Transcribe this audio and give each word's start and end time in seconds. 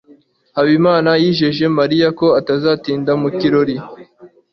habimana 0.55 1.11
yijeje 1.21 1.65
mariya 1.77 2.07
ko 2.19 2.27
atazatinda 2.39 3.11
mu 3.21 3.29
kirori 3.39 3.75